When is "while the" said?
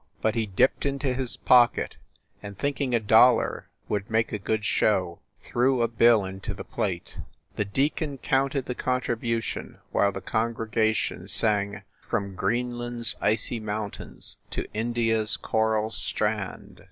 9.91-10.19